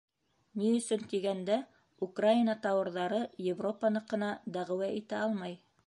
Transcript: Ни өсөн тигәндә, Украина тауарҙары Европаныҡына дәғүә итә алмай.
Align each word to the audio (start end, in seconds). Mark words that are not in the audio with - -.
Ни 0.61 0.69
өсөн 0.77 1.03
тигәндә, 1.11 1.57
Украина 2.07 2.57
тауарҙары 2.65 3.21
Европаныҡына 3.53 4.33
дәғүә 4.59 4.91
итә 5.03 5.27
алмай. 5.29 5.61